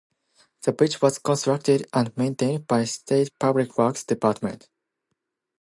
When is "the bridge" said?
0.63-0.99